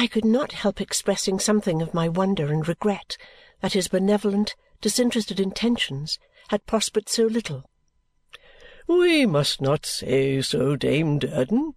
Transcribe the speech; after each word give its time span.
I 0.00 0.06
could 0.06 0.24
not 0.24 0.52
help 0.52 0.80
expressing 0.80 1.40
something 1.40 1.82
of 1.82 1.92
my 1.92 2.08
wonder 2.08 2.52
and 2.52 2.68
regret 2.68 3.16
that 3.60 3.72
his 3.72 3.88
benevolent, 3.88 4.54
disinterested 4.80 5.40
intentions 5.40 6.20
had 6.50 6.66
prospered 6.66 7.08
so 7.08 7.24
little. 7.24 7.68
"We 8.86 9.26
must 9.26 9.60
not 9.60 9.84
say 9.84 10.40
so, 10.40 10.76
Dame 10.76 11.18
Durden," 11.18 11.74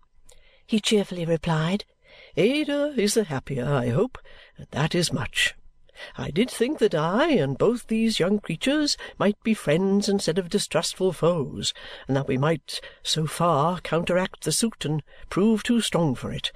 he 0.68 0.79
cheerfully 0.79 1.26
replied. 1.26 1.84
"Ada 2.38 2.94
is 2.96 3.16
the 3.16 3.23
happier, 3.23 3.66
I 3.66 3.89
hope, 3.89 4.20
and 4.56 4.68
that 4.70 4.94
is 4.94 5.12
much. 5.12 5.56
I 6.16 6.30
did 6.30 6.52
think 6.52 6.78
that 6.78 6.94
I 6.94 7.30
and 7.30 7.58
both 7.58 7.88
these 7.88 8.20
young 8.20 8.38
creatures 8.38 8.98
might 9.18 9.42
be 9.42 9.56
friends 9.56 10.08
instead 10.08 10.38
of 10.38 10.48
distrustful 10.48 11.12
foes, 11.12 11.74
and 12.08 12.16
that 12.16 12.28
we 12.28 12.38
might 12.38 12.82
so 13.02 13.26
far 13.26 13.82
counteract 13.82 14.44
the 14.44 14.52
suit 14.52 14.86
and 14.86 15.02
prove 15.32 15.64
too 15.64 15.82
strong 15.82 16.14
for 16.14 16.32
it. 16.32 16.52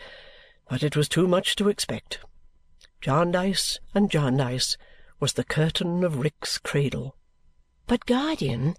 But 0.69 0.83
it 0.83 0.95
was 0.95 1.07
too 1.07 1.27
much 1.27 1.55
to 1.57 1.69
expect. 1.69 2.19
Jarndyce 3.01 3.79
and 3.93 4.09
Jarndyce 4.09 4.77
was 5.19 5.33
the 5.33 5.43
curtain 5.43 6.03
of 6.03 6.17
Rick's 6.17 6.57
cradle. 6.57 7.15
But, 7.87 8.05
guardian, 8.05 8.75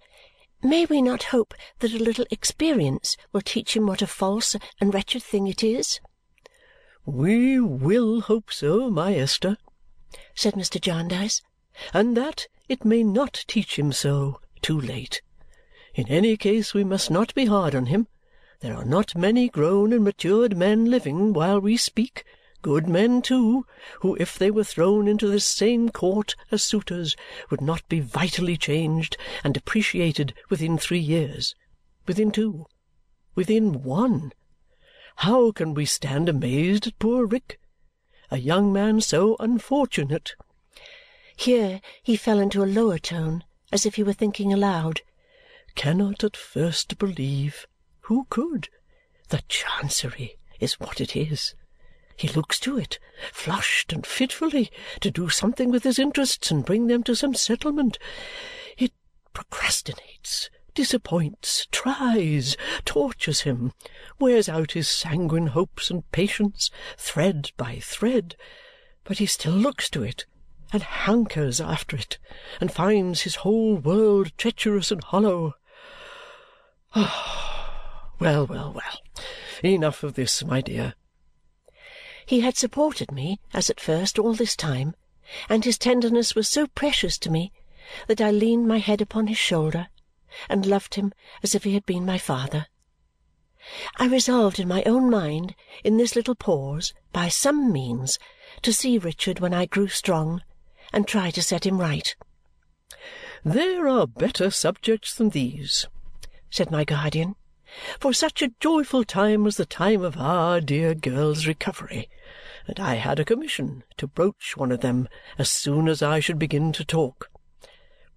May 0.63 0.87
we 0.87 1.03
not 1.03 1.25
hope 1.25 1.55
that 1.80 1.93
a 1.93 2.03
little 2.03 2.25
experience 2.30 3.17
will 3.30 3.43
teach 3.43 3.77
him 3.77 3.87
what 3.87 4.01
a 4.01 4.07
false 4.07 4.57
and 4.80 4.93
wretched 4.93 5.23
thing 5.23 5.47
it 5.47 5.63
is?" 5.63 6.01
"We 7.05 7.61
will 7.61 8.23
hope 8.23 8.51
so, 8.51 8.91
my 8.91 9.15
Esther," 9.15 9.59
said 10.35 10.55
Mr. 10.55 10.80
Jarndyce, 10.80 11.43
"and 11.93 12.16
that 12.16 12.49
it 12.69 12.87
may 12.87 13.05
not 13.05 13.45
teach 13.47 13.79
him 13.79 13.93
so 13.93 14.41
too 14.63 14.80
late. 14.80 15.21
In 15.95 16.09
any 16.09 16.39
case 16.39 16.73
we 16.73 16.85
must 16.85 17.11
not 17.11 17.35
be 17.35 17.45
hard 17.45 17.75
on 17.75 17.87
him. 17.87 18.09
There 18.60 18.74
are 18.74 18.87
not 18.87 19.15
many 19.15 19.51
grown 19.51 19.92
and 19.92 20.02
matured 20.02 20.56
men 20.56 20.87
living 20.87 21.34
while 21.34 21.60
we 21.60 21.77
speak 21.77 22.24
good 22.62 22.88
men 22.88 23.20
too, 23.20 23.66
who 24.01 24.16
if 24.16 24.38
they 24.38 24.51
were 24.51 24.65
thrown 24.65 25.06
into 25.06 25.29
this 25.29 25.45
same 25.45 25.90
court 25.90 26.35
as 26.51 26.65
suitors 26.65 27.15
would 27.51 27.60
not 27.60 27.87
be 27.90 28.01
vitally 28.01 28.57
changed 28.57 29.18
and 29.45 29.52
depreciated 29.52 30.32
within 30.48 30.79
three 30.79 30.98
years, 30.98 31.54
within 32.07 32.30
two, 32.32 32.65
within 33.35 33.82
one. 33.82 34.32
How 35.16 35.52
can 35.52 35.74
we 35.74 35.85
stand 35.85 36.26
amazed 36.26 36.87
at 36.87 36.98
poor 36.98 37.26
Rick? 37.26 37.60
A 38.30 38.38
young 38.38 38.73
man 38.73 39.02
so 39.02 39.37
unfortunate!" 39.38 40.35
Here 41.37 41.82
he 42.02 42.16
fell 42.16 42.38
into 42.38 42.65
a 42.65 42.65
lower 42.65 42.98
tone, 42.98 43.45
as 43.70 43.85
if 43.85 43.96
he 43.96 44.02
were 44.02 44.15
thinking 44.15 44.51
aloud. 44.51 45.02
"Cannot 45.74 46.24
at 46.24 46.38
first 46.38 46.96
believe 46.96 47.66
who 48.07 48.24
could? 48.30 48.68
The 49.30 49.43
Chancery 49.49 50.38
is 50.60 50.79
what 50.79 51.01
it 51.01 51.16
is. 51.16 51.57
He 52.16 52.29
looks 52.29 52.60
to 52.60 52.79
it, 52.79 53.01
flushed 53.32 53.93
and 53.93 54.07
fitfully, 54.07 54.71
to 55.01 55.10
do 55.10 55.29
something 55.29 55.73
with 55.73 55.82
his 55.82 55.98
interests 55.98 56.52
and 56.52 56.65
bring 56.65 56.87
them 56.87 57.02
to 57.02 57.16
some 57.16 57.35
settlement. 57.35 57.98
It 58.79 58.93
procrastinates, 59.35 60.51
disappoints, 60.73 61.66
tries, 61.73 62.57
tortures 62.85 63.40
him, 63.40 63.73
wears 64.20 64.48
out 64.48 64.72
his 64.72 64.88
sanguine 64.88 65.48
hopes 65.48 65.91
and 65.91 66.09
patience, 66.12 66.70
thread 66.97 67.50
by 67.56 67.81
thread, 67.81 68.37
but 69.03 69.19
he 69.19 69.26
still 69.26 69.53
looks 69.53 69.91
to 69.91 70.04
it, 70.04 70.26
and 70.72 70.84
hankers 70.84 71.60
after 71.60 71.97
it, 71.97 72.19
and 72.60 72.70
finds 72.70 73.22
his 73.22 73.37
whole 73.37 73.75
world 73.75 74.31
treacherous 74.38 74.93
and 74.93 75.03
hollow. 75.03 75.54
Ah, 76.94 77.46
well, 78.19 78.47
well, 78.47 78.72
well! 78.72 79.00
Enough 79.62 80.03
of 80.03 80.15
this, 80.15 80.45
my 80.45 80.61
dear. 80.61 80.95
He 82.25 82.41
had 82.41 82.56
supported 82.56 83.12
me, 83.12 83.41
as 83.53 83.71
at 83.71 83.81
first, 83.81 84.19
all 84.19 84.34
this 84.34 84.56
time, 84.56 84.95
and 85.49 85.65
his 85.65 85.78
tenderness 85.78 86.34
was 86.34 86.49
so 86.49 86.67
precious 86.67 87.19
to 87.19 87.31
me 87.31 87.53
that 88.06 88.21
I 88.21 88.31
leaned 88.31 88.67
my 88.67 88.78
head 88.78 89.00
upon 89.00 89.28
his 89.28 89.39
shoulder 89.39 89.88
and 90.49 90.66
loved 90.66 90.97
him 90.97 91.12
as 91.43 91.55
if 91.55 91.65
he 91.65 91.75
had 91.75 91.87
been 91.87 92.05
my 92.05 92.19
father. 92.19 92.66
I 93.97 94.06
resolved 94.06 94.59
in 94.59 94.69
my 94.69 94.82
own 94.84 95.10
mind, 95.10 95.55
in 95.82 95.97
this 95.97 96.15
little 96.15 96.34
pause, 96.34 96.94
by 97.12 97.28
some 97.28 97.72
means, 97.72 98.19
to 98.62 98.72
see 98.72 98.99
Richard 98.99 99.41
when 99.41 99.55
I 99.55 99.66
grew 99.66 99.88
strong 99.88 100.43
and 100.93 101.06
try 101.06 101.31
to 101.31 101.43
set 101.43 101.66
him 101.66 101.78
right. 101.78 102.15
"There 103.44 103.88
are 103.88 104.06
better 104.06 104.50
subjects 104.50 105.15
than 105.15 105.31
these," 105.31 105.87
said 106.50 106.71
my 106.71 106.84
guardian, 106.84 107.37
"for 108.00 108.12
such 108.12 108.42
a 108.42 108.53
joyful 108.60 109.04
time 109.04 109.47
as 109.47 109.56
the 109.56 109.66
time 109.66 110.03
of 110.03 110.16
our 110.16 110.60
dear 110.60 110.94
girl's 110.94 111.47
recovery 111.47 112.09
and 112.69 112.81
I 112.81 112.97
had 112.97 113.20
a 113.20 113.25
commission 113.25 113.84
to 113.97 114.09
broach 114.09 114.56
one 114.56 114.72
of 114.72 114.81
them 114.81 115.09
as 115.38 115.50
soon 115.50 115.88
as 115.88 116.03
I 116.03 116.19
should 116.20 116.38
begin 116.38 116.72
to 116.72 116.84
talk. 116.84 117.31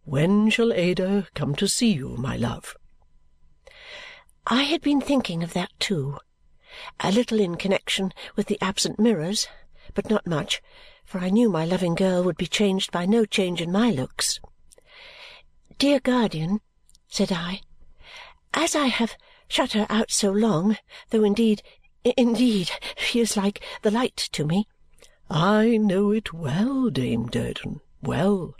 When 0.06 0.50
shall 0.50 0.74
Ada 0.74 1.28
come 1.36 1.54
to 1.56 1.68
see 1.68 1.92
you, 1.92 2.16
my 2.18 2.36
love?" 2.36 2.76
I 4.48 4.64
had 4.64 4.82
been 4.82 5.02
thinking 5.02 5.44
of 5.44 5.54
that 5.54 5.72
too, 5.80 6.18
a 7.00 7.12
little 7.12 7.40
in 7.40 7.58
connexion 7.58 8.12
with 8.36 8.48
the 8.48 8.60
absent 8.60 9.00
mirrors, 9.00 9.48
but 9.94 10.10
not 10.10 10.26
much, 10.26 10.62
for 11.06 11.20
I 11.20 11.30
knew 11.30 11.50
my 11.50 11.66
loving 11.66 11.94
girl 11.94 12.24
would 12.24 12.38
be 12.38 12.48
changed 12.48 12.92
by 12.92 13.06
no 13.06 13.26
change 13.26 13.62
in 13.62 13.72
my 13.72 13.92
looks. 13.92 14.40
"Dear 15.78 16.00
guardian," 16.00 16.62
said 17.08 17.32
I, 17.32 17.62
"as 18.54 18.76
I 18.76 18.88
have 18.88 19.16
shut 19.50 19.74
her 19.74 19.86
out 19.90 20.12
so 20.12 20.32
long, 20.32 20.78
though 21.10 21.26
indeed 21.26 21.62
Indeed, 22.06 22.72
she 22.96 23.20
is 23.20 23.36
like 23.36 23.62
the 23.82 23.92
light 23.92 24.16
to 24.16 24.46
me." 24.46 24.70
"I 25.30 25.76
know 25.76 26.12
it 26.12 26.32
well, 26.32 26.90
Dame 26.90 27.28
Durden, 27.28 27.82
well." 28.02 28.56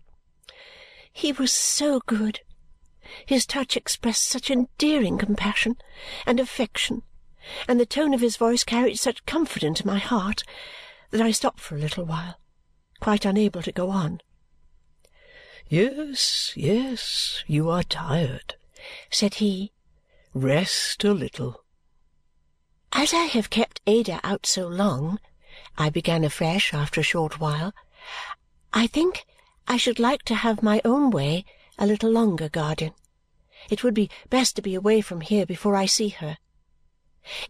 "He 1.14 1.32
was 1.32 1.54
so 1.54 2.02
good, 2.02 2.42
his 3.26 3.46
touch 3.46 3.78
expressed 3.78 4.24
such 4.24 4.52
endearing 4.52 5.18
compassion 5.18 5.78
and 6.26 6.38
affection, 6.38 7.04
and 7.66 7.80
the 7.80 7.86
tone 7.86 8.14
of 8.14 8.20
his 8.20 8.36
voice 8.36 8.66
carried 8.66 9.00
such 9.00 9.26
comfort 9.26 9.64
into 9.64 9.88
my 9.88 10.00
heart 10.00 10.44
that 11.12 11.22
I 11.22 11.32
stopped 11.32 11.62
for 11.62 11.76
a 11.78 11.80
little 11.80 12.04
while, 12.04 12.42
quite 13.00 13.24
unable 13.24 13.62
to 13.62 13.72
go 13.72 13.90
on. 13.90 14.22
"Yes, 15.70 16.52
yes, 16.58 17.46
you 17.48 17.70
are 17.70 17.84
tired," 17.84 18.56
said 19.10 19.36
he. 19.36 19.72
"Rest 20.36 21.04
a 21.06 21.12
little. 21.12 21.66
"As 22.94 23.16
I 23.16 23.24
have 23.24 23.50
kept 23.50 23.82
Ada 23.88 24.20
out 24.24 24.46
so 24.46 24.68
long," 24.68 25.20
I 25.76 25.90
began 25.90 26.24
afresh 26.24 26.72
after 26.72 27.02
a 27.02 27.04
short 27.04 27.40
while, 27.40 27.74
"I 28.72 28.86
think 28.86 29.26
I 29.68 29.78
should 29.78 29.98
like 29.98 30.22
to 30.26 30.36
have 30.36 30.62
my 30.62 30.84
own 30.86 31.10
way 31.10 31.46
a 31.80 31.88
little 31.88 32.12
longer, 32.12 32.48
guardian. 32.48 32.94
It 33.72 33.84
would 33.84 33.96
be 33.96 34.12
best 34.30 34.56
to 34.58 34.62
be 34.62 34.76
away 34.76 35.02
from 35.02 35.22
here 35.22 35.48
before 35.48 35.76
I 35.76 35.88
see 35.88 36.10
her. 36.10 36.38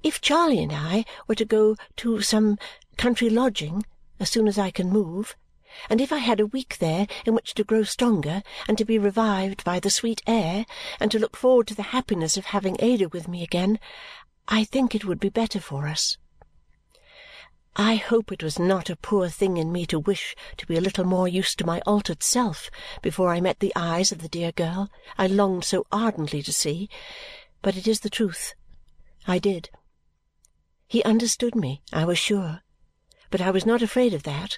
If 0.02 0.22
Charley 0.22 0.64
and 0.64 0.72
I 0.72 1.04
were 1.28 1.36
to 1.36 1.44
go 1.44 1.76
to 1.98 2.22
some 2.22 2.58
country 2.96 3.30
lodging 3.30 3.86
as 4.22 4.30
soon 4.30 4.48
as 4.48 4.58
I 4.58 4.72
can 4.72 4.90
move, 4.90 5.36
and 5.90 6.02
if 6.02 6.12
I 6.12 6.18
had 6.18 6.40
a 6.40 6.46
week 6.48 6.78
there 6.80 7.08
in 7.26 7.36
which 7.36 7.54
to 7.54 7.64
grow 7.64 7.84
stronger 7.84 8.42
and 8.68 8.78
to 8.78 8.86
be 8.86 8.98
revived 8.98 9.64
by 9.64 9.80
the 9.80 9.90
sweet 9.90 10.22
air 10.26 10.66
and 11.00 11.12
to 11.12 11.20
look 11.20 11.38
forward 11.38 11.68
to 11.68 11.76
the 11.76 11.94
happiness 11.94 12.38
of 12.38 12.46
having 12.46 12.78
Ada 12.80 13.10
with 13.10 13.28
me 13.28 13.44
again, 13.44 13.80
I 14.48 14.64
think 14.64 14.96
it 14.96 15.06
would 15.06 15.20
be 15.20 15.30
better 15.30 15.60
for 15.60 15.88
us. 15.88 16.18
I 17.76 17.96
hope 17.96 18.32
it 18.32 18.44
was 18.44 18.60
not 18.60 18.90
a 18.90 18.96
poor 18.96 19.30
thing 19.30 19.58
in 19.58 19.72
me 19.72 19.86
to 19.86 20.00
wish 20.00 20.36
to 20.58 20.66
be 20.66 20.76
a 20.76 20.82
little 20.82 21.06
more 21.06 21.28
used 21.28 21.60
to 21.60 21.66
my 21.66 21.80
altered 21.86 22.24
self 22.24 22.70
before 23.02 23.30
I 23.30 23.40
met 23.40 23.60
the 23.60 23.72
eyes 23.76 24.12
of 24.12 24.22
the 24.22 24.28
dear 24.28 24.52
girl 24.52 24.90
I 25.18 25.28
longed 25.28 25.64
so 25.64 25.86
ardently 25.92 26.42
to 26.44 26.52
see, 26.52 26.90
but 27.62 27.78
it 27.78 27.88
is 27.88 28.02
the 28.02 28.10
truth. 28.10 28.54
I 29.28 29.38
did. 29.38 29.70
He 30.88 31.04
understood 31.04 31.56
me, 31.56 31.82
I 31.94 32.04
was 32.04 32.18
sure, 32.18 32.62
but 33.30 33.40
I 33.40 33.52
was 33.52 33.66
not 33.66 33.82
afraid 33.82 34.14
of 34.14 34.24
that. 34.24 34.58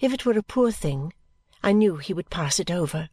If 0.00 0.12
it 0.12 0.24
were 0.24 0.38
a 0.38 0.44
poor 0.44 0.70
thing, 0.70 1.12
I 1.60 1.72
knew 1.72 1.96
he 1.96 2.14
would 2.14 2.30
pass 2.30 2.60
it 2.60 2.70
over. 2.70 3.08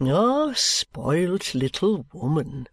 "Ah, 0.00 0.54
spoilt 0.54 1.54
little 1.54 2.06
woman!" 2.14 2.68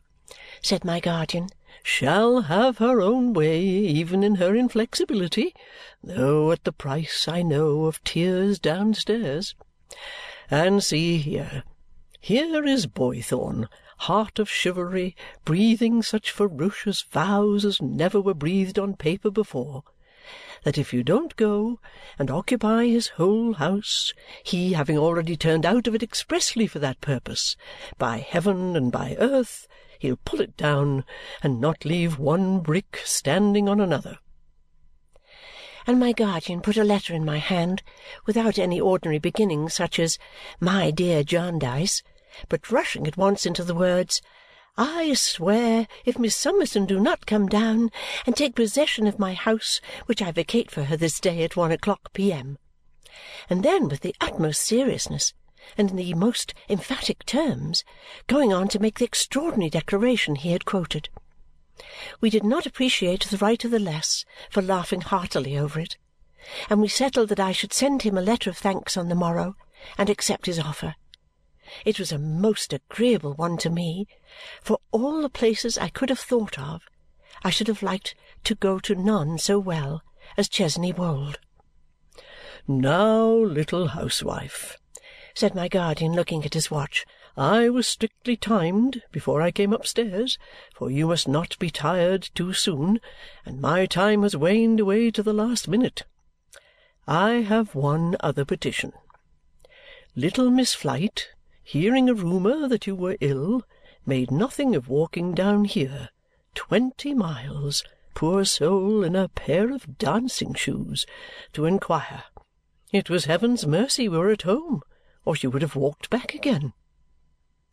said 0.61 0.85
my 0.85 1.01
guardian 1.01 1.49
shall 1.83 2.43
have 2.43 2.77
her 2.77 3.01
own 3.01 3.33
way 3.33 3.61
even 3.61 4.23
in 4.23 4.35
her 4.35 4.55
inflexibility, 4.55 5.53
though 6.01 6.53
at 6.53 6.63
the 6.63 6.71
price, 6.71 7.27
I 7.27 7.41
know, 7.41 7.83
of 7.83 8.01
tears 8.05 8.59
downstairs. 8.59 9.55
And 10.49 10.81
see 10.81 11.17
here. 11.17 11.65
Here 12.21 12.63
is 12.63 12.87
Boythorn, 12.87 13.67
heart 13.97 14.39
of 14.39 14.49
chivalry, 14.49 15.17
breathing 15.43 16.01
such 16.01 16.31
ferocious 16.31 17.01
vows 17.01 17.65
as 17.65 17.81
never 17.81 18.21
were 18.21 18.33
breathed 18.33 18.79
on 18.79 18.95
paper 18.95 19.29
before 19.29 19.83
that 20.63 20.77
if 20.77 20.93
you 20.93 21.03
don't 21.03 21.35
go 21.35 21.79
and 22.19 22.29
occupy 22.29 22.85
his 22.85 23.07
whole 23.07 23.53
house, 23.53 24.13
he 24.43 24.73
having 24.73 24.97
already 24.97 25.35
turned 25.35 25.65
out 25.65 25.87
of 25.87 25.95
it 25.95 26.03
expressly 26.03 26.67
for 26.67 26.79
that 26.79 27.01
purpose, 27.01 27.55
by 27.97 28.17
heaven 28.17 28.75
and 28.75 28.91
by 28.91 29.15
earth 29.19 29.67
he'll 29.97 30.19
pull 30.25 30.39
it 30.39 30.55
down 30.55 31.03
and 31.41 31.59
not 31.59 31.83
leave 31.83 32.19
one 32.19 32.59
brick 32.59 33.01
standing 33.03 33.67
on 33.67 33.79
another. 33.81 34.19
and 35.87 35.99
my 35.99 36.11
guardian 36.11 36.61
put 36.61 36.77
a 36.77 36.83
letter 36.83 37.15
in 37.15 37.25
my 37.25 37.37
hand, 37.39 37.81
without 38.27 38.59
any 38.59 38.79
ordinary 38.79 39.17
beginning 39.17 39.67
such 39.67 39.97
as 39.97 40.19
"My 40.59 40.91
dear 40.91 41.23
Jarndyce," 41.23 42.03
but 42.47 42.69
rushing 42.69 43.07
at 43.07 43.17
once 43.17 43.47
into 43.47 43.63
the 43.63 43.73
words, 43.73 44.21
"I 44.81 45.13
swear 45.13 45.89
if 46.05 46.17
Miss 46.17 46.37
Summerson 46.37 46.85
do 46.85 47.01
not 47.01 47.25
come 47.25 47.49
down 47.49 47.91
and 48.25 48.33
take 48.33 48.55
possession 48.55 49.07
of 49.07 49.19
my 49.19 49.33
house, 49.33 49.81
which 50.05 50.21
I 50.21 50.31
vacate 50.31 50.71
for 50.71 50.85
her 50.85 50.95
this 50.95 51.19
day 51.19 51.43
at 51.43 51.57
one 51.57 51.73
o'clock 51.73 52.13
P.M.!" 52.13 52.57
and 53.49 53.61
then 53.61 53.89
with 53.89 53.99
the 53.99 54.15
utmost 54.21 54.61
seriousness 54.61 55.33
and 55.77 55.89
in 55.89 55.97
the 55.97 56.13
most 56.13 56.53
emphatic 56.69 57.25
terms 57.25 57.83
going 58.27 58.53
on 58.53 58.69
to 58.69 58.79
make 58.79 58.99
the 58.99 59.03
extraordinary 59.03 59.69
declaration 59.69 60.35
he 60.35 60.53
had 60.53 60.63
quoted. 60.63 61.09
We 62.21 62.29
did 62.29 62.45
not 62.45 62.65
appreciate 62.65 63.25
the 63.25 63.37
right 63.37 63.61
of 63.65 63.71
the 63.71 63.79
less 63.79 64.23
for 64.49 64.61
laughing 64.61 65.01
heartily 65.01 65.57
over 65.57 65.81
it, 65.81 65.97
and 66.69 66.79
we 66.79 66.87
settled 66.87 67.27
that 67.27 67.39
I 67.41 67.51
should 67.51 67.73
send 67.73 68.03
him 68.03 68.17
a 68.17 68.21
letter 68.21 68.49
of 68.49 68.57
thanks 68.57 68.95
on 68.95 69.09
the 69.09 69.13
morrow 69.13 69.57
and 69.97 70.09
accept 70.09 70.45
his 70.45 70.57
offer. 70.57 70.95
It 71.85 71.99
was 71.99 72.11
a 72.11 72.17
most 72.17 72.73
agreeable 72.73 73.33
one 73.33 73.57
to 73.59 73.69
me, 73.69 74.07
for 74.61 74.79
all 74.91 75.21
the 75.21 75.29
places 75.29 75.77
I 75.77 75.89
could 75.89 76.09
have 76.09 76.19
thought 76.19 76.57
of, 76.57 76.83
I 77.43 77.49
should 77.49 77.67
have 77.67 77.83
liked 77.83 78.15
to 78.45 78.55
go 78.55 78.79
to 78.79 78.95
none 78.95 79.37
so 79.37 79.59
well 79.59 80.01
as 80.35 80.49
Chesney 80.49 80.91
Wold. 80.91 81.39
"Now, 82.67 83.27
little 83.27 83.89
housewife," 83.89 84.77
said 85.33 85.55
my 85.55 85.67
guardian, 85.67 86.13
looking 86.13 86.43
at 86.43 86.53
his 86.53 86.71
watch. 86.71 87.05
I 87.37 87.69
was 87.69 87.87
strictly 87.87 88.35
timed 88.35 89.01
before 89.11 89.41
I 89.41 89.51
came 89.51 89.71
upstairs, 89.71 90.37
for 90.73 90.91
you 90.91 91.07
must 91.07 91.27
not 91.27 91.57
be 91.59 91.69
tired 91.69 92.29
too 92.35 92.51
soon, 92.51 92.99
and 93.45 93.61
my 93.61 93.85
time 93.85 94.23
has 94.23 94.35
waned 94.35 94.79
away 94.79 95.11
to 95.11 95.23
the 95.23 95.33
last 95.33 95.67
minute. 95.67 96.03
I 97.07 97.35
have 97.35 97.75
one 97.75 98.17
other 98.19 98.43
petition. 98.43 98.91
Little 100.15 100.49
Miss 100.49 100.73
Flite, 100.73 101.29
hearing 101.69 102.09
a 102.09 102.15
rumour 102.15 102.67
that 102.67 102.87
you 102.87 102.95
were 102.95 103.15
ill, 103.21 103.61
made 104.03 104.31
nothing 104.31 104.75
of 104.75 104.89
walking 104.89 105.35
down 105.35 105.65
here, 105.65 106.09
twenty 106.55 107.13
miles, 107.13 107.83
poor 108.15 108.43
soul, 108.43 109.03
in 109.03 109.15
a 109.15 109.29
pair 109.29 109.71
of 109.71 109.99
dancing 109.99 110.51
shoes, 110.55 111.05
to 111.53 111.65
inquire. 111.65 112.23
It 112.91 113.07
was 113.07 113.25
heaven's 113.25 113.67
mercy 113.67 114.09
we 114.09 114.17
were 114.17 114.31
at 114.31 114.41
home, 114.41 114.81
or 115.25 115.35
she 115.35 115.45
would 115.45 115.61
have 115.61 115.75
walked 115.75 116.09
back 116.09 116.33
again. 116.33 116.73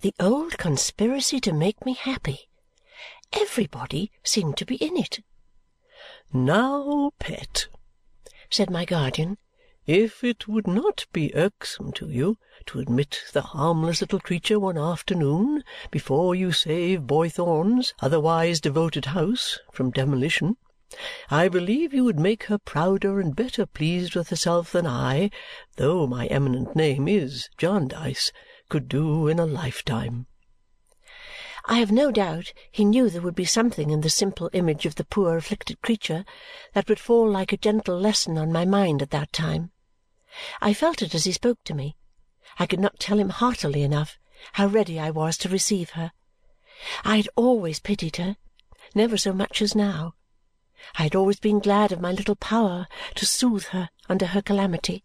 The 0.03 0.13
old 0.21 0.59
conspiracy 0.59 1.41
to 1.41 1.55
make 1.55 1.87
me 1.87 1.95
happy. 1.95 2.51
Everybody 3.33 4.13
seemed 4.23 4.59
to 4.59 4.67
be 4.67 4.77
in 4.77 4.99
it. 4.99 5.21
"Now, 6.35 7.13
pet," 7.19 7.69
said 8.51 8.69
my 8.69 8.85
guardian, 8.85 9.39
"if 9.89 10.25
it 10.25 10.49
would 10.49 10.67
not 10.67 11.07
be 11.13 11.33
irksome 11.37 11.93
to 11.93 12.11
you 12.11 12.37
to 12.67 12.81
admit 12.81 13.23
the 13.33 13.41
harmless 13.41 14.01
little 14.01 14.19
creature 14.19 14.59
one 14.59 14.77
afternoon 14.77 15.63
before 15.93 16.35
you 16.35 16.51
save 16.51 17.07
Boythorn's 17.07 17.95
otherwise 18.01 18.61
devoted 18.61 19.05
house 19.05 19.61
from 19.73 19.93
demolition, 19.93 20.57
I 21.31 21.47
believe 21.47 21.95
you 21.95 22.03
would 22.03 22.19
make 22.19 22.45
her 22.45 22.59
prouder 22.59 23.21
and 23.21 23.37
better 23.37 23.65
pleased 23.65 24.17
with 24.17 24.31
herself 24.31 24.73
than 24.73 24.89
I, 24.89 25.31
though 25.77 26.09
my 26.09 26.27
eminent 26.27 26.75
name 26.75 27.07
is 27.07 27.49
Jarndyce 27.57 28.33
could 28.69 28.89
do 28.89 29.29
in 29.29 29.39
a 29.39 29.47
lifetime. 29.47 30.27
I 31.67 31.79
have 31.79 31.93
no 31.93 32.11
doubt 32.11 32.53
he 32.73 32.85
knew 32.85 33.09
there 33.09 33.23
would 33.23 33.37
be 33.37 33.45
something 33.45 33.91
in 33.91 34.01
the 34.01 34.11
simple 34.11 34.51
image 34.53 34.85
of 34.85 34.97
the 34.97 35.05
poor 35.05 35.37
afflicted 35.37 35.81
creature 35.81 36.25
that 36.75 36.89
would 36.89 36.99
fall 36.99 37.31
like 37.31 37.53
a 37.53 37.57
gentle 37.57 37.99
lesson 37.99 38.37
on 38.37 38.51
my 38.51 38.65
mind 38.65 39.01
at 39.01 39.11
that 39.11 39.33
time. 39.33 39.71
I 40.61 40.75
felt 40.75 41.03
it 41.03 41.15
as 41.15 41.25
he 41.25 41.33
spoke 41.33 41.63
to 41.65 41.75
me. 41.75 41.97
I 42.59 42.67
could 42.67 42.81
not 42.81 43.01
tell 43.01 43.19
him 43.19 43.31
heartily 43.31 43.83
enough 43.83 44.19
how 44.53 44.67
ready 44.67 44.99
I 44.99 45.11
was 45.11 45.37
to 45.39 45.49
receive 45.49 45.91
her. 45.91 46.13
I 47.05 47.17
had 47.17 47.29
always 47.37 47.81
pitied 47.81 48.17
her, 48.17 48.37
never 48.95 49.17
so 49.17 49.33
much 49.33 49.63
as 49.63 49.75
now. 49.75 50.15
I 50.97 51.05
had 51.05 51.15
always 51.15 51.41
been 51.41 51.59
glad 51.59 51.91
of 51.91 52.01
my 52.01 52.13
little 52.13 52.37
power 52.37 52.87
to 53.15 53.27
soothe 53.27 53.67
her 53.67 53.89
under 54.09 54.27
her 54.27 54.43
calamity, 54.43 55.05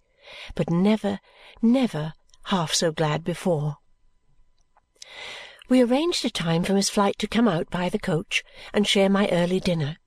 but 0.54 0.70
never, 0.70 1.20
never 1.62 2.14
half 2.46 2.74
so 2.74 2.92
glad 2.92 3.24
before. 3.24 3.78
We 5.70 5.82
arranged 5.82 6.26
a 6.26 6.30
time 6.30 6.64
for 6.64 6.74
Miss 6.74 6.90
Flite 6.90 7.18
to 7.20 7.28
come 7.28 7.48
out 7.48 7.70
by 7.70 7.88
the 7.88 8.00
coach 8.00 8.44
and 8.74 8.86
share 8.86 9.10
my 9.10 9.30
early 9.30 9.60
dinner. 9.60 9.98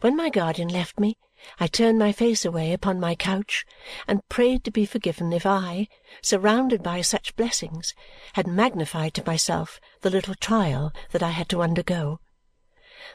When 0.00 0.16
my 0.16 0.30
guardian 0.30 0.68
left 0.68 0.98
me, 0.98 1.16
I 1.58 1.66
turned 1.66 1.98
my 1.98 2.12
face 2.12 2.44
away 2.44 2.72
upon 2.72 3.00
my 3.00 3.16
couch 3.16 3.66
and 4.06 4.28
prayed 4.28 4.62
to 4.62 4.70
be 4.70 4.86
forgiven 4.86 5.32
if 5.32 5.44
I, 5.44 5.88
surrounded 6.20 6.84
by 6.84 7.00
such 7.00 7.34
blessings, 7.34 7.96
had 8.34 8.46
magnified 8.46 9.12
to 9.14 9.26
myself 9.26 9.80
the 10.02 10.10
little 10.10 10.36
trial 10.36 10.92
that 11.10 11.20
I 11.20 11.30
had 11.30 11.48
to 11.48 11.60
undergo. 11.60 12.20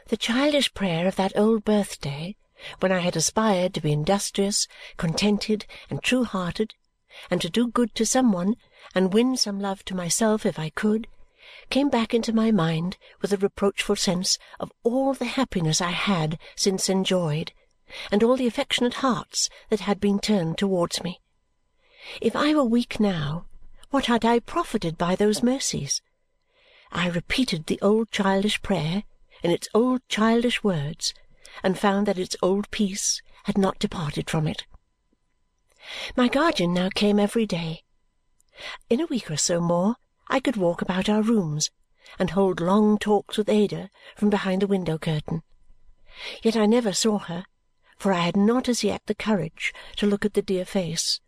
The 0.08 0.18
childish 0.18 0.74
prayer 0.74 1.06
of 1.08 1.16
that 1.16 1.34
old 1.38 1.64
birthday, 1.64 2.36
when 2.80 2.92
I 2.92 2.98
had 2.98 3.16
aspired 3.16 3.72
to 3.72 3.80
be 3.80 3.92
industrious, 3.92 4.68
contented, 4.98 5.64
and 5.88 6.02
true-hearted, 6.02 6.74
and 7.30 7.40
to 7.40 7.48
do 7.48 7.68
good 7.68 7.94
to 7.94 8.04
some 8.04 8.30
one 8.30 8.56
and 8.94 9.14
win 9.14 9.38
some 9.38 9.58
love 9.58 9.86
to 9.86 9.94
myself 9.94 10.44
if 10.44 10.58
I 10.58 10.68
could, 10.68 11.08
came 11.70 11.88
back 11.88 12.12
into 12.12 12.34
my 12.34 12.50
mind 12.50 12.98
with 13.22 13.32
a 13.32 13.38
reproachful 13.38 13.96
sense 13.96 14.38
of 14.60 14.70
all 14.82 15.14
the 15.14 15.24
happiness 15.24 15.80
I 15.80 15.92
had 15.92 16.38
since 16.56 16.90
enjoyed 16.90 17.52
and 18.10 18.22
all 18.22 18.36
the 18.36 18.46
affectionate 18.46 18.94
hearts 18.94 19.48
that 19.70 19.80
had 19.80 20.00
been 20.00 20.18
turned 20.18 20.58
towards 20.58 21.02
me. 21.02 21.20
If 22.20 22.34
I 22.36 22.54
were 22.54 22.64
weak 22.64 23.00
now, 23.00 23.46
what 23.90 24.06
had 24.06 24.24
I 24.24 24.40
profited 24.40 24.98
by 24.98 25.16
those 25.16 25.42
mercies? 25.42 26.02
I 26.92 27.08
repeated 27.08 27.66
the 27.66 27.80
old 27.80 28.10
childish 28.10 28.60
prayer 28.62 29.04
in 29.42 29.50
its 29.50 29.68
old 29.74 30.00
childish 30.08 30.62
words 30.62 31.14
and 31.62 31.78
found 31.78 32.06
that 32.06 32.18
its 32.18 32.36
old 32.42 32.70
peace 32.70 33.22
had 33.44 33.58
not 33.58 33.78
departed 33.78 34.28
from 34.28 34.46
it. 34.46 34.64
My 36.16 36.28
guardian 36.28 36.74
now 36.74 36.90
came 36.94 37.18
every 37.18 37.46
day. 37.46 37.82
In 38.90 39.00
a 39.00 39.06
week 39.06 39.30
or 39.30 39.36
so 39.36 39.60
more 39.60 39.96
I 40.28 40.40
could 40.40 40.56
walk 40.56 40.82
about 40.82 41.08
our 41.08 41.22
rooms 41.22 41.70
and 42.18 42.30
hold 42.30 42.60
long 42.60 42.98
talks 42.98 43.38
with 43.38 43.48
Ada 43.48 43.90
from 44.16 44.30
behind 44.30 44.62
the 44.62 44.66
window 44.66 44.98
curtain. 44.98 45.42
Yet 46.42 46.56
I 46.56 46.66
never 46.66 46.92
saw 46.92 47.18
her, 47.18 47.44
for 47.98 48.12
I 48.12 48.20
had 48.20 48.36
not 48.36 48.68
as 48.68 48.84
yet 48.84 49.02
the 49.06 49.14
courage 49.14 49.74
to 49.96 50.06
look 50.06 50.24
at 50.24 50.34
the 50.34 50.42
dear 50.42 50.64
face, 50.64 51.20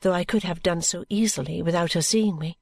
though 0.00 0.12
I 0.12 0.24
could 0.24 0.42
have 0.42 0.62
done 0.62 0.80
so 0.80 1.04
easily 1.08 1.60
without 1.60 1.92
her 1.92 2.02
seeing 2.02 2.38
me. 2.38 2.58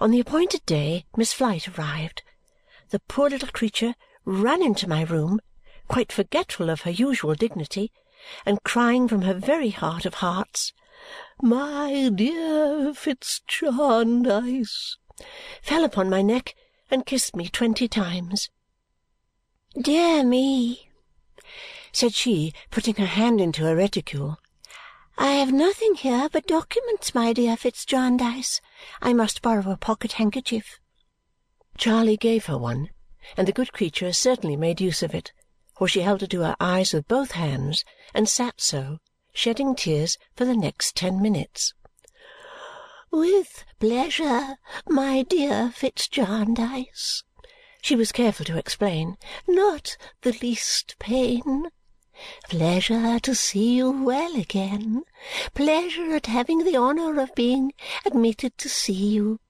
On 0.00 0.10
the 0.10 0.20
appointed 0.20 0.64
day 0.66 1.04
Miss 1.16 1.32
Flite 1.32 1.68
arrived. 1.68 2.22
The 2.90 3.00
poor 3.00 3.28
little 3.28 3.48
creature 3.48 3.94
ran 4.24 4.62
into 4.62 4.88
my 4.88 5.02
room, 5.02 5.40
quite 5.88 6.12
forgetful 6.12 6.70
of 6.70 6.82
her 6.82 6.90
usual 6.90 7.34
dignity, 7.34 7.92
and 8.44 8.62
crying 8.62 9.08
from 9.08 9.22
her 9.22 9.34
very 9.34 9.70
heart 9.70 10.06
of 10.06 10.14
hearts, 10.14 10.72
"My 11.42 12.10
dear 12.14 12.94
Fitz 12.94 13.42
Jarndyce!" 13.46 14.96
fell 15.60 15.84
upon 15.84 16.08
my 16.08 16.22
neck 16.22 16.54
and 16.90 17.04
kissed 17.04 17.34
me 17.36 17.48
twenty 17.48 17.88
times. 17.88 18.50
"Dear 19.80 20.24
me!" 20.24 20.88
Said 21.98 22.12
she, 22.12 22.52
putting 22.70 22.96
her 22.96 23.06
hand 23.06 23.40
into 23.40 23.62
her 23.62 23.74
reticule. 23.74 24.36
"I 25.16 25.32
have 25.32 25.50
nothing 25.50 25.94
here 25.94 26.28
but 26.30 26.46
documents, 26.46 27.14
my 27.14 27.32
dear 27.32 27.56
Fitz 27.56 27.86
Jarndyce. 27.86 28.60
I 29.00 29.14
must 29.14 29.40
borrow 29.40 29.70
a 29.70 29.78
pocket-handkerchief." 29.78 30.78
Charley 31.78 32.18
gave 32.18 32.44
her 32.46 32.58
one, 32.58 32.90
and 33.34 33.48
the 33.48 33.52
good 33.52 33.72
creature 33.72 34.12
certainly 34.12 34.56
made 34.56 34.78
use 34.78 35.02
of 35.02 35.14
it 35.14 35.32
for 35.76 35.86
she 35.86 36.00
held 36.00 36.22
it 36.22 36.30
to 36.30 36.40
her 36.40 36.56
eyes 36.58 36.94
with 36.94 37.06
both 37.06 37.32
hands 37.32 37.84
and 38.14 38.28
sat 38.28 38.60
so, 38.60 38.98
shedding 39.34 39.74
tears 39.74 40.16
for 40.34 40.46
the 40.46 40.56
next 40.56 40.96
ten 40.96 41.20
minutes. 41.20 41.74
"With 43.10 43.64
pleasure, 43.78 44.56
my 44.88 45.22
dear 45.22 45.70
Fitz 45.70 46.08
Jarndyce," 46.08 47.24
she 47.82 47.94
was 47.94 48.10
careful 48.10 48.46
to 48.46 48.56
explain. 48.56 49.18
"Not 49.46 49.98
the 50.22 50.32
least 50.40 50.96
pain. 50.98 51.70
Pleasure 52.48 53.18
to 53.20 53.34
see 53.34 53.76
you 53.76 53.90
well 53.90 54.36
again. 54.36 55.04
Pleasure 55.54 56.14
at 56.14 56.26
having 56.26 56.64
the 56.64 56.76
honour 56.76 57.20
of 57.20 57.34
being 57.34 57.72
admitted 58.04 58.56
to 58.58 58.68
see 58.68 58.92
you. 58.92 59.40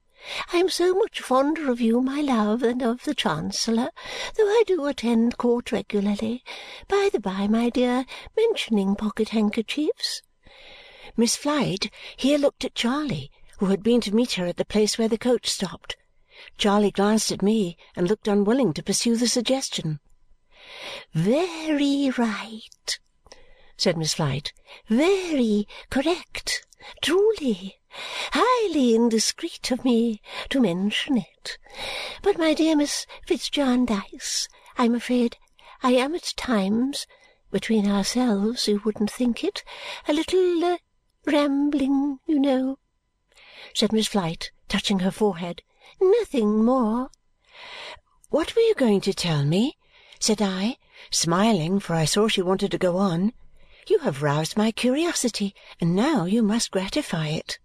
I 0.52 0.56
am 0.56 0.68
so 0.68 0.94
much 0.94 1.20
fonder 1.20 1.70
of 1.70 1.80
you, 1.80 2.00
my 2.00 2.20
love, 2.20 2.61
than 2.61 2.82
of 2.82 3.04
the 3.04 3.14
Chancellor, 3.14 3.90
though 4.37 4.49
I 4.49 4.64
do 4.66 4.87
attend 4.87 5.38
court 5.38 5.70
regularly. 5.70 6.42
By 6.88 7.11
the 7.12 7.20
by, 7.20 7.46
my 7.46 7.70
dear, 7.70 8.04
mentioning 8.37 8.96
pocket-handkerchiefs 8.96 10.23
Miss 11.16 11.35
Flite 11.35 11.90
here 12.16 12.37
looked 12.37 12.64
at 12.64 12.75
Charley, 12.75 13.30
who 13.58 13.66
had 13.66 13.82
been 13.82 14.00
to 14.02 14.14
meet 14.14 14.32
her 14.32 14.46
at 14.46 14.56
the 14.56 14.64
place 14.64 14.99
where 14.99 15.08
the 15.08 15.16
coach 15.16 15.49
stopped. 15.49 15.96
Charley 16.58 16.90
glanced 16.90 17.30
at 17.30 17.40
me 17.40 17.78
and 17.94 18.08
looked 18.08 18.28
unwilling 18.28 18.75
to 18.75 18.82
pursue 18.82 19.16
the 19.16 19.28
suggestion. 19.28 20.00
"Very 21.14 22.11
right," 22.18 22.99
said 23.76 23.96
Miss 23.96 24.14
Flite. 24.14 24.52
"Very 24.88 25.68
correct, 25.90 26.66
truly. 27.00 27.78
Highly 28.32 28.96
indiscreet 28.96 29.70
of 29.70 29.85
me 29.85 30.20
to 30.49 30.58
mention 30.58 31.18
it. 31.18 31.56
But 32.20 32.37
my 32.37 32.52
dear 32.52 32.75
Miss 32.75 33.06
Fitz 33.28 33.49
Jarndyce, 33.49 34.49
I 34.76 34.87
am 34.87 34.96
afraid 34.96 35.37
I 35.85 35.92
am 35.92 36.16
at 36.16 36.35
times 36.37 37.06
between 37.52 37.88
ourselves, 37.88 38.66
you 38.66 38.80
wouldn't 38.85 39.12
think 39.12 39.44
it 39.44 39.62
a 40.08 40.12
little 40.12 40.64
uh, 40.64 40.78
rambling, 41.26 42.18
you 42.26 42.40
know," 42.40 42.80
said 43.73 43.92
Miss 43.92 44.08
Flite, 44.08 44.50
touching 44.66 44.99
her 44.99 45.12
forehead. 45.12 45.62
"Nothing 46.00 46.64
more." 46.64 47.11
"What 48.30 48.56
were 48.56 48.62
you 48.62 48.75
going 48.75 49.00
to 49.02 49.14
tell 49.14 49.44
me?" 49.44 49.78
Said 50.18 50.40
I, 50.40 50.78
smiling, 51.11 51.78
for 51.78 51.94
I 51.94 52.04
saw 52.04 52.28
she 52.28 52.42
wanted 52.42 52.70
to 52.70 52.78
go 52.78 52.96
on. 52.96 53.32
"You 53.88 53.99
have 54.00 54.23
roused 54.23 54.56
my 54.56 54.73
curiosity, 54.73 55.54
and 55.80 55.94
now 55.94 56.25
you 56.25 56.42
must 56.42 56.70
gratify 56.70 57.28
it." 57.28 57.58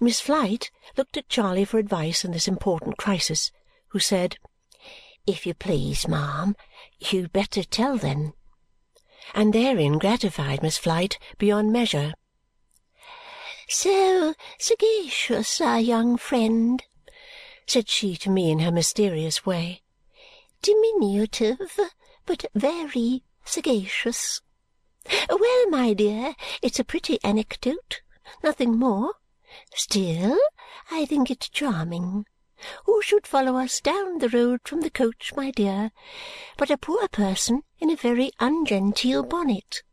Miss 0.00 0.20
Flite 0.20 0.70
looked 0.96 1.16
at 1.16 1.28
Charley 1.28 1.64
for 1.64 1.78
advice 1.78 2.24
in 2.24 2.32
this 2.32 2.48
important 2.48 2.96
crisis, 2.96 3.52
who 3.88 3.98
said, 3.98 4.38
"If 5.26 5.44
you 5.44 5.54
please, 5.54 6.08
ma'am, 6.08 6.56
you'd 6.98 7.32
better 7.32 7.64
tell 7.64 7.98
then," 7.98 8.32
and 9.34 9.52
therein 9.52 9.98
gratified 9.98 10.62
Miss 10.62 10.78
Flite 10.78 11.18
beyond 11.36 11.72
measure. 11.72 12.14
"So 13.68 14.34
sagacious, 14.58 15.60
our 15.60 15.80
young 15.80 16.16
friend!" 16.16 16.82
said 17.66 17.90
she 17.90 18.16
to 18.16 18.30
me 18.30 18.50
in 18.50 18.60
her 18.60 18.72
mysterious 18.72 19.44
way. 19.44 19.82
"Diminutive, 20.60 21.78
but 22.26 22.44
very 22.52 23.22
sagacious. 23.44 24.40
Well, 25.30 25.70
my 25.70 25.94
dear, 25.94 26.34
it's 26.60 26.80
a 26.80 26.84
pretty 26.84 27.22
anecdote, 27.22 28.02
nothing 28.42 28.76
more. 28.76 29.14
Still, 29.72 30.36
I 30.90 31.06
think 31.06 31.30
it 31.30 31.48
charming. 31.52 32.26
Who 32.86 33.00
should 33.02 33.24
follow 33.24 33.56
us 33.56 33.80
down 33.80 34.18
the 34.18 34.28
road 34.28 34.62
from 34.64 34.80
the 34.80 34.90
coach, 34.90 35.32
my 35.36 35.52
dear, 35.52 35.92
but 36.56 36.72
a 36.72 36.76
poor 36.76 37.06
person 37.06 37.62
in 37.78 37.88
a 37.88 37.94
very 37.94 38.32
ungenteel 38.40 39.22
bonnet?" 39.22 39.84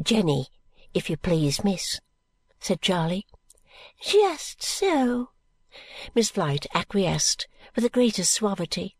"Jenny, 0.00 0.46
if 0.94 1.10
you 1.10 1.16
please, 1.16 1.64
miss," 1.64 1.98
said 2.60 2.80
Charley. 2.80 3.26
"Just 4.00 4.62
so," 4.62 5.30
Miss 6.14 6.30
Flite 6.30 6.68
acquiesced 6.72 7.48
with 7.74 7.82
the 7.82 7.90
greatest 7.90 8.32
suavity. 8.32 8.96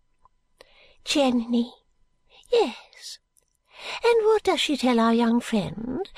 "Jenny. 1.05 1.75
Yes. 2.53 3.19
And 4.03 4.25
what 4.27 4.45
does 4.45 4.61
she 4.61 4.77
tell 4.77 4.99
our 4.99 5.13
young 5.13 5.41
friend 5.41 6.09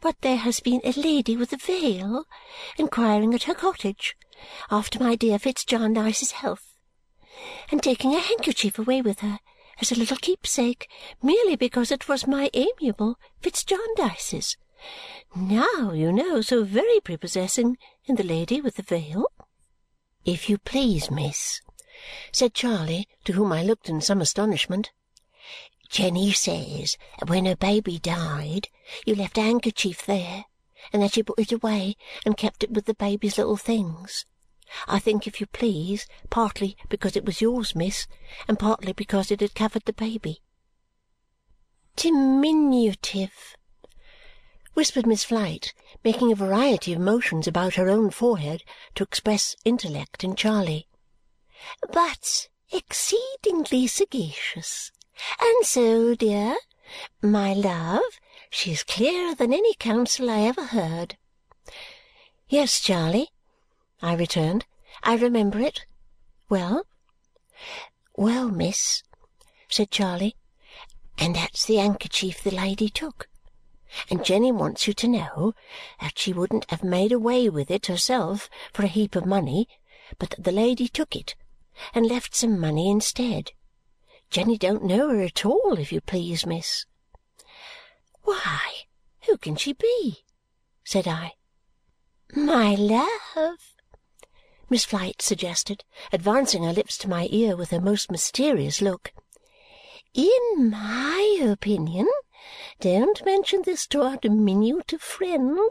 but 0.00 0.20
there 0.20 0.38
has 0.38 0.58
been 0.60 0.80
a 0.84 0.92
lady 0.92 1.36
with 1.36 1.52
a 1.52 1.56
veil 1.56 2.24
inquiring 2.76 3.32
at 3.34 3.44
her 3.44 3.54
cottage 3.54 4.16
after 4.70 4.98
my 4.98 5.14
dear 5.14 5.38
Fitz 5.38 5.64
Jarndyce's 5.64 6.32
health 6.32 6.76
and 7.70 7.82
taking 7.82 8.14
a 8.14 8.18
handkerchief 8.18 8.78
away 8.78 9.00
with 9.00 9.20
her 9.20 9.38
as 9.80 9.92
a 9.92 9.94
little 9.94 10.16
keepsake 10.16 10.90
merely 11.22 11.56
because 11.56 11.90
it 11.92 12.08
was 12.08 12.26
my 12.26 12.50
amiable 12.52 13.18
Fitz 13.40 13.64
Jarndyce's. 13.64 14.56
Now, 15.36 15.92
you 15.92 16.12
know, 16.12 16.40
so 16.40 16.64
very 16.64 17.00
prepossessing 17.00 17.78
in 18.04 18.16
the 18.16 18.24
lady 18.24 18.60
with 18.60 18.74
the 18.74 18.82
veil." 18.82 19.26
"If 20.24 20.50
you 20.50 20.58
please, 20.58 21.10
miss," 21.10 21.60
said 22.32 22.54
Charley, 22.54 23.06
to 23.24 23.34
whom 23.34 23.52
I 23.52 23.62
looked 23.62 23.88
in 23.88 24.00
some 24.00 24.20
astonishment. 24.20 24.90
Jenny 25.88 26.32
says 26.32 26.96
that 27.18 27.28
when 27.28 27.44
her 27.44 27.56
baby 27.56 27.98
died 27.98 28.68
you 29.04 29.14
left 29.14 29.38
a 29.38 29.42
handkerchief 29.42 30.04
there 30.06 30.46
and 30.92 31.02
that 31.02 31.14
she 31.14 31.22
put 31.22 31.38
it 31.38 31.52
away 31.52 31.96
and 32.24 32.36
kept 32.36 32.64
it 32.64 32.70
with 32.70 32.86
the 32.86 32.94
baby's 32.94 33.38
little 33.38 33.56
things. 33.56 34.26
I 34.88 34.98
think, 34.98 35.26
if 35.26 35.38
you 35.38 35.46
please, 35.46 36.06
partly 36.30 36.76
because 36.88 37.14
it 37.14 37.24
was 37.24 37.42
yours, 37.42 37.74
miss, 37.74 38.06
and 38.48 38.58
partly 38.58 38.92
because 38.92 39.30
it 39.30 39.40
had 39.40 39.54
covered 39.54 39.84
the 39.84 39.92
baby." 39.92 40.40
"Diminutive," 41.94 43.54
whispered 44.72 45.06
Miss 45.06 45.24
Flite, 45.24 45.74
making 46.02 46.32
a 46.32 46.36
variety 46.36 46.94
of 46.94 47.00
motions 47.00 47.46
about 47.46 47.74
her 47.74 47.90
own 47.90 48.10
forehead 48.10 48.64
to 48.94 49.04
express 49.04 49.54
intellect 49.64 50.24
in 50.24 50.34
Charley. 50.34 50.88
"But 51.92 52.48
exceedingly 52.72 53.86
sagacious. 53.86 54.90
And 55.38 55.64
so, 55.64 56.14
dear, 56.14 56.56
my 57.20 57.52
love, 57.52 58.02
she 58.50 58.72
is 58.72 58.82
clearer 58.82 59.34
than 59.34 59.52
any 59.52 59.74
counsel 59.74 60.30
I 60.30 60.40
ever 60.40 60.66
heard." 60.66 61.16
"Yes, 62.48 62.80
Charley," 62.80 63.30
I 64.00 64.14
returned. 64.14 64.64
"I 65.02 65.14
remember 65.14 65.60
it. 65.60 65.84
Well?" 66.48 66.86
"Well, 68.16 68.48
miss," 68.48 69.02
said 69.68 69.90
Charley, 69.90 70.36
"and 71.18 71.36
that's 71.36 71.64
the 71.66 71.76
handkerchief 71.76 72.42
the 72.42 72.50
lady 72.50 72.88
took. 72.88 73.28
And 74.10 74.24
Jenny 74.24 74.50
wants 74.50 74.86
you 74.88 74.94
to 74.94 75.08
know 75.08 75.54
that 76.00 76.18
she 76.18 76.32
wouldn't 76.32 76.70
have 76.70 76.82
made 76.82 77.12
away 77.12 77.48
with 77.48 77.70
it 77.70 77.86
herself 77.86 78.48
for 78.72 78.82
a 78.82 78.88
heap 78.88 79.14
of 79.14 79.26
money, 79.26 79.68
but 80.18 80.30
that 80.30 80.44
the 80.44 80.52
lady 80.52 80.88
took 80.88 81.14
it 81.14 81.34
and 81.94 82.06
left 82.06 82.34
some 82.34 82.58
money 82.60 82.90
instead. 82.90 83.52
Jenny 84.30 84.56
don't 84.58 84.84
know 84.84 85.08
her 85.10 85.22
at 85.22 85.44
all, 85.44 85.78
if 85.78 85.92
you 85.92 86.00
please, 86.00 86.46
miss." 86.46 86.86
"Why, 88.22 88.86
who 89.26 89.36
can 89.36 89.56
she 89.56 89.72
be?" 89.72 90.24
said 90.84 91.06
I. 91.08 91.34
"My 92.34 92.74
love," 92.74 93.74
Miss 94.68 94.84
Flite 94.84 95.20
suggested, 95.20 95.84
advancing 96.12 96.64
her 96.64 96.72
lips 96.72 96.96
to 96.98 97.08
my 97.08 97.28
ear 97.30 97.56
with 97.56 97.70
her 97.70 97.80
most 97.80 98.10
mysterious 98.10 98.80
look. 98.80 99.12
"in 100.14 100.70
my 100.70 101.38
opinion 101.42 102.08
don't 102.80 103.24
mention 103.24 103.62
this 103.62 103.86
to 103.86 104.02
our 104.02 104.16
diminutive 104.16 105.00
friend 105.00 105.70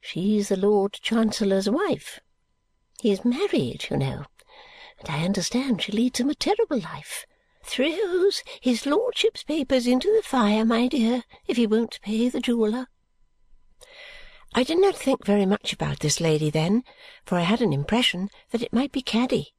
she's 0.00 0.48
the 0.48 0.56
Lord 0.56 0.94
Chancellor's 0.94 1.70
wife. 1.70 2.20
He 3.00 3.10
is 3.10 3.24
married, 3.24 3.86
you 3.90 3.96
know, 3.96 4.24
and 5.04 5.16
I 5.16 5.24
understand 5.24 5.82
she 5.82 5.92
leads 5.92 6.20
him 6.20 6.30
a 6.30 6.34
terrible 6.34 6.78
life 6.80 7.26
throws 7.64 8.42
his 8.60 8.86
lordship's 8.86 9.44
papers 9.44 9.86
into 9.86 10.12
the 10.12 10.22
fire, 10.22 10.64
my 10.64 10.88
dear, 10.88 11.22
if 11.46 11.56
he 11.56 11.66
won't 11.66 12.00
pay 12.02 12.28
the 12.28 12.40
jeweller." 12.40 12.88
I 14.54 14.64
did 14.64 14.80
not 14.80 14.96
think 14.96 15.24
very 15.24 15.46
much 15.46 15.72
about 15.72 16.00
this 16.00 16.20
lady 16.20 16.50
then, 16.50 16.84
for 17.24 17.38
I 17.38 17.42
had 17.42 17.62
an 17.62 17.72
impression 17.72 18.28
that 18.50 18.62
it 18.62 18.72
might 18.72 18.92
be 18.92 19.00
Caddy. 19.00 19.54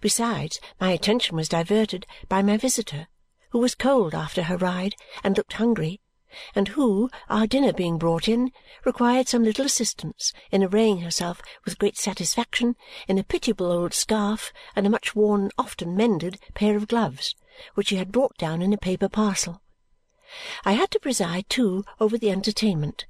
Besides, 0.00 0.60
my 0.80 0.92
attention 0.92 1.36
was 1.36 1.48
diverted 1.48 2.06
by 2.28 2.40
my 2.40 2.56
visitor, 2.56 3.08
who 3.50 3.58
was 3.58 3.74
cold 3.74 4.14
after 4.14 4.44
her 4.44 4.56
ride 4.56 4.94
and 5.22 5.36
looked 5.36 5.54
hungry, 5.54 6.00
and 6.54 6.68
who, 6.68 7.10
our 7.28 7.46
dinner 7.46 7.72
being 7.72 7.98
brought 7.98 8.28
in, 8.28 8.50
required 8.84 9.28
some 9.28 9.44
little 9.44 9.66
assistance 9.66 10.32
in 10.50 10.62
arraying 10.62 11.00
herself 11.00 11.40
with 11.64 11.78
great 11.78 11.96
satisfaction 11.96 12.76
in 13.06 13.18
a 13.18 13.24
pitiable 13.24 13.70
old 13.70 13.94
scarf 13.94 14.52
and 14.74 14.86
a 14.86 14.90
much 14.90 15.14
worn 15.14 15.42
and 15.42 15.52
often 15.58 15.96
mended 15.96 16.38
pair 16.54 16.76
of 16.76 16.88
gloves, 16.88 17.34
which 17.74 17.88
she 17.88 17.96
had 17.96 18.12
brought 18.12 18.36
down 18.36 18.62
in 18.62 18.72
a 18.72 18.78
paper 18.78 19.08
parcel. 19.08 19.62
I 20.64 20.72
had 20.72 20.90
to 20.92 21.00
preside, 21.00 21.48
too, 21.48 21.84
over 22.00 22.18
the 22.18 22.30
entertainment, 22.30 23.06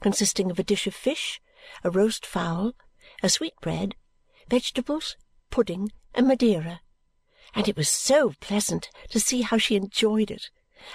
consisting 0.00 0.50
of 0.50 0.58
a 0.58 0.62
dish 0.62 0.86
of 0.86 0.94
fish, 0.94 1.40
a 1.82 1.90
roast 1.90 2.24
fowl, 2.24 2.74
a 3.22 3.28
sweetbread, 3.28 3.96
vegetables, 4.48 5.16
pudding, 5.50 5.90
and 6.14 6.26
Madeira, 6.26 6.80
and 7.54 7.68
it 7.68 7.76
was 7.76 7.88
so 7.88 8.34
pleasant 8.40 8.90
to 9.10 9.18
see 9.18 9.42
how 9.42 9.58
she 9.58 9.74
enjoyed 9.74 10.30
it 10.30 10.50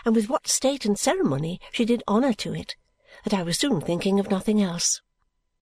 and 0.06 0.16
with 0.16 0.30
what 0.30 0.48
state 0.48 0.86
and 0.86 0.98
ceremony 0.98 1.60
she 1.72 1.86
did 1.86 2.04
honour 2.08 2.34
to 2.34 2.54
it 2.54 2.76
that 3.24 3.34
I 3.34 3.44
was 3.44 3.60
soon 3.60 3.80
thinking 3.80 4.20
of 4.20 4.32
nothing 4.32 4.62
else. 4.62 5.02